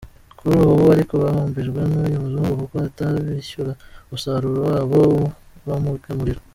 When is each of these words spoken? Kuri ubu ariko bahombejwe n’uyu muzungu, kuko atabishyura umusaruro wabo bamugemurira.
Kuri 0.37 0.53
ubu 0.59 0.85
ariko 0.95 1.13
bahombejwe 1.23 1.79
n’uyu 1.89 2.23
muzungu, 2.23 2.53
kuko 2.61 2.75
atabishyura 2.89 3.71
umusaruro 4.05 4.59
wabo 4.93 5.01
bamugemurira. 5.67 6.41